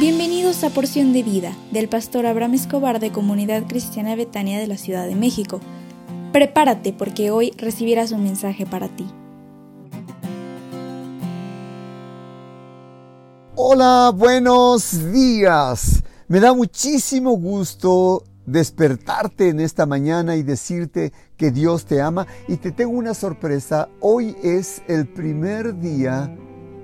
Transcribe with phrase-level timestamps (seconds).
[0.00, 4.78] Bienvenidos a Porción de Vida del pastor Abraham Escobar de Comunidad Cristiana Betania de la
[4.78, 5.60] Ciudad de México.
[6.32, 9.06] Prepárate porque hoy recibirás un mensaje para ti.
[13.56, 16.02] Hola, buenos días.
[16.28, 22.26] Me da muchísimo gusto despertarte en esta mañana y decirte que Dios te ama.
[22.48, 23.90] Y te tengo una sorpresa.
[24.00, 26.34] Hoy es el primer día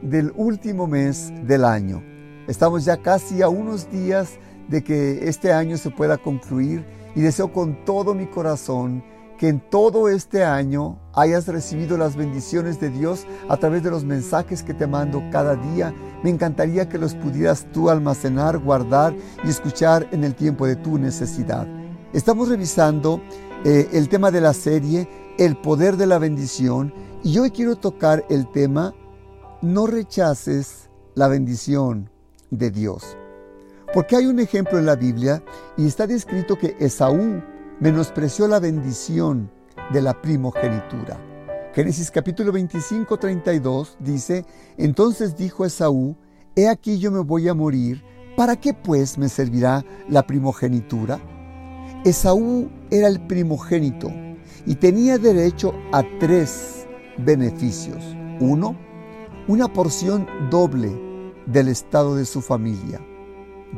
[0.00, 2.11] del último mes del año.
[2.48, 4.38] Estamos ya casi a unos días
[4.68, 9.04] de que este año se pueda concluir y deseo con todo mi corazón
[9.38, 14.04] que en todo este año hayas recibido las bendiciones de Dios a través de los
[14.04, 15.92] mensajes que te mando cada día.
[16.22, 19.14] Me encantaría que los pudieras tú almacenar, guardar
[19.44, 21.66] y escuchar en el tiempo de tu necesidad.
[22.12, 23.20] Estamos revisando
[23.64, 28.24] eh, el tema de la serie El poder de la bendición y hoy quiero tocar
[28.30, 28.94] el tema
[29.60, 32.11] No rechaces la bendición
[32.52, 33.16] de Dios.
[33.92, 35.42] Porque hay un ejemplo en la Biblia
[35.76, 37.42] y está descrito que Esaú
[37.80, 39.50] menospreció la bendición
[39.92, 41.18] de la primogenitura.
[41.74, 44.44] Génesis capítulo 25, 32 dice,
[44.76, 46.16] entonces dijo Esaú,
[46.54, 48.02] he aquí yo me voy a morir,
[48.36, 51.18] ¿para qué pues me servirá la primogenitura?
[52.04, 54.10] Esaú era el primogénito
[54.66, 56.86] y tenía derecho a tres
[57.18, 58.04] beneficios.
[58.40, 58.76] Uno,
[59.48, 61.11] una porción doble
[61.46, 63.00] del estado de su familia.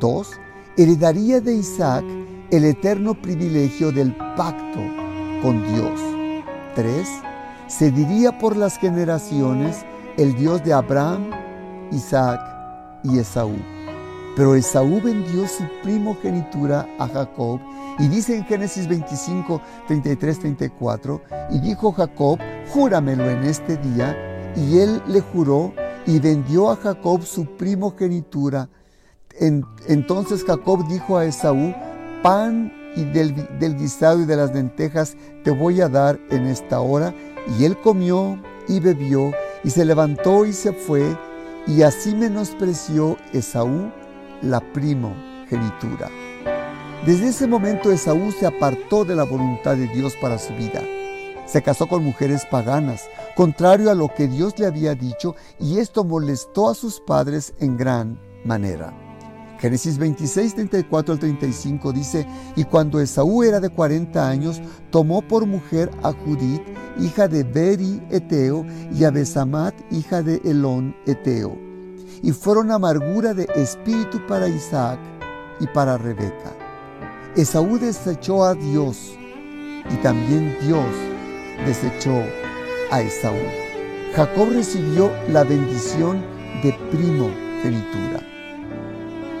[0.00, 0.30] 2.
[0.76, 2.04] Heredaría de Isaac
[2.50, 4.80] el eterno privilegio del pacto
[5.42, 6.00] con Dios.
[6.74, 7.08] 3.
[7.68, 9.84] Cediría por las generaciones
[10.16, 11.30] el Dios de Abraham,
[11.92, 12.40] Isaac
[13.02, 13.56] y Esaú.
[14.36, 17.60] Pero Esaú vendió su primogenitura a Jacob
[17.98, 22.38] y dice en Génesis 25, 33, 34, y dijo Jacob,
[22.72, 24.16] júramelo en este día,
[24.56, 25.72] y él le juró
[26.06, 28.68] y vendió a Jacob su primogenitura.
[29.88, 31.74] entonces Jacob dijo a Esaú,
[32.22, 36.80] pan y del, del guisado y de las lentejas te voy a dar en esta
[36.80, 37.14] hora.
[37.58, 39.32] Y él comió y bebió
[39.64, 41.16] y se levantó y se fue,
[41.66, 43.90] y así menospreció Esaú
[44.42, 46.10] la primogenitura.
[47.06, 50.82] Desde ese momento Esaú se apartó de la voluntad de Dios para su vida.
[51.46, 56.02] Se casó con mujeres paganas, contrario a lo que Dios le había dicho, y esto
[56.04, 58.92] molestó a sus padres en gran manera.
[59.58, 64.60] Génesis 26, 34 al 35 dice, Y cuando Esaú era de 40 años,
[64.90, 66.62] tomó por mujer a Judith,
[66.98, 71.56] hija de Beri Eteo, y a Besamat, hija de Elón Eteo.
[72.22, 74.98] Y fueron amargura de espíritu para Isaac
[75.60, 76.52] y para Rebeca.
[77.36, 79.12] Esaú desechó a Dios,
[79.90, 80.86] y también Dios
[81.66, 82.22] desechó
[82.90, 83.36] a Esaú.
[84.14, 86.22] Jacob recibió la bendición
[86.62, 88.20] de primogenitura.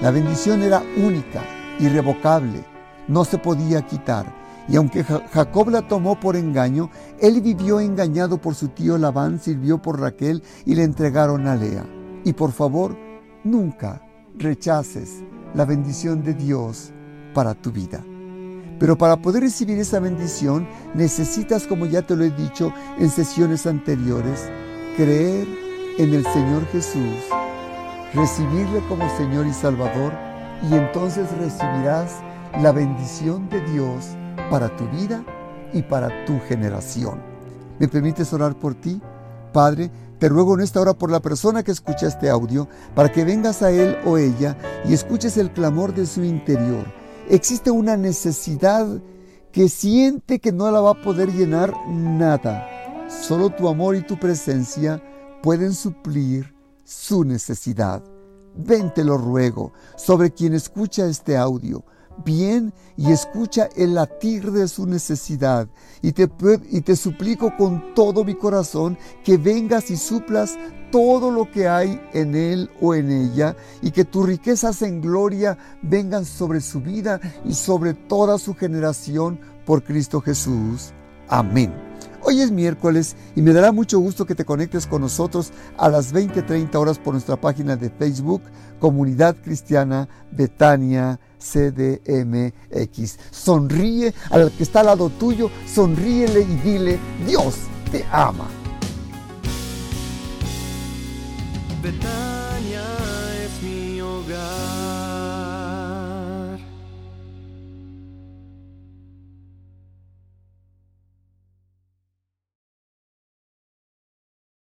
[0.00, 1.42] La bendición era única,
[1.78, 2.64] irrevocable,
[3.08, 4.26] no se podía quitar.
[4.68, 6.90] Y aunque Jacob la tomó por engaño,
[7.20, 11.84] él vivió engañado por su tío Labán, sirvió por Raquel y le entregaron a Lea.
[12.24, 12.96] Y por favor,
[13.44, 14.00] nunca
[14.38, 15.22] rechaces
[15.54, 16.92] la bendición de Dios
[17.34, 18.02] para tu vida.
[18.82, 23.64] Pero para poder recibir esa bendición necesitas, como ya te lo he dicho en sesiones
[23.64, 24.50] anteriores,
[24.96, 25.46] creer
[25.98, 27.14] en el Señor Jesús,
[28.12, 30.12] recibirle como Señor y Salvador
[30.68, 32.16] y entonces recibirás
[32.60, 34.16] la bendición de Dios
[34.50, 35.24] para tu vida
[35.72, 37.22] y para tu generación.
[37.78, 39.00] ¿Me permites orar por ti?
[39.52, 42.66] Padre, te ruego en esta hora por la persona que escucha este audio,
[42.96, 44.56] para que vengas a él o ella
[44.88, 47.01] y escuches el clamor de su interior
[47.32, 48.86] existe una necesidad
[49.52, 52.68] que siente que no la va a poder llenar nada.
[53.08, 55.02] Solo tu amor y tu presencia
[55.42, 56.54] pueden suplir
[56.84, 58.04] su necesidad.
[58.54, 61.84] Ven, te lo ruego, sobre quien escucha este audio,
[62.24, 65.68] bien y escucha el latir de su necesidad.
[66.02, 66.28] Y te,
[66.70, 70.56] y te suplico con todo mi corazón que vengas y suplas
[70.90, 75.56] todo lo que hay en él o en ella y que tus riquezas en gloria
[75.80, 80.92] vengan sobre su vida y sobre toda su generación por Cristo Jesús.
[81.28, 81.72] Amén.
[82.24, 86.12] Hoy es miércoles y me dará mucho gusto que te conectes con nosotros a las
[86.12, 88.42] 20:30 horas por nuestra página de Facebook,
[88.78, 93.18] Comunidad Cristiana Betania CDMX.
[93.30, 97.54] Sonríe al que está al lado tuyo, sonríele y dile, Dios
[97.90, 98.48] te ama.